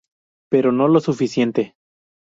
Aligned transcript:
Pero 0.49 0.71
no 0.71 0.87
lo 0.87 0.99
suficiente. 0.99 1.75